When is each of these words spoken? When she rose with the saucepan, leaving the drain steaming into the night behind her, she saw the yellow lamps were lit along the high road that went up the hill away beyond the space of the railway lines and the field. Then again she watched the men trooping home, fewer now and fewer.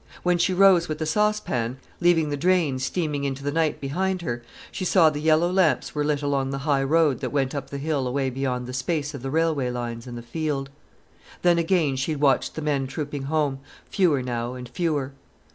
When 0.23 0.39
she 0.39 0.51
rose 0.51 0.89
with 0.89 0.97
the 0.97 1.05
saucepan, 1.05 1.77
leaving 1.99 2.29
the 2.31 2.35
drain 2.35 2.79
steaming 2.79 3.23
into 3.23 3.43
the 3.43 3.51
night 3.51 3.79
behind 3.79 4.23
her, 4.23 4.41
she 4.71 4.83
saw 4.83 5.11
the 5.11 5.19
yellow 5.21 5.51
lamps 5.51 5.93
were 5.93 6.03
lit 6.03 6.23
along 6.23 6.49
the 6.49 6.57
high 6.65 6.81
road 6.81 7.19
that 7.19 7.29
went 7.29 7.53
up 7.53 7.69
the 7.69 7.77
hill 7.77 8.07
away 8.07 8.31
beyond 8.31 8.65
the 8.65 8.73
space 8.73 9.13
of 9.13 9.21
the 9.21 9.29
railway 9.29 9.69
lines 9.69 10.07
and 10.07 10.17
the 10.17 10.23
field. 10.23 10.71
Then 11.43 11.59
again 11.59 11.97
she 11.97 12.15
watched 12.15 12.55
the 12.55 12.63
men 12.63 12.87
trooping 12.87 13.25
home, 13.25 13.59
fewer 13.91 14.23
now 14.23 14.55
and 14.55 14.67
fewer. 14.67 15.13